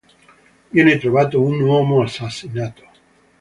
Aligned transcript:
Viene 0.71 0.97
trovato 0.97 1.39
un 1.39 1.61
uomo 1.61 2.01
assassinato. 2.01 2.83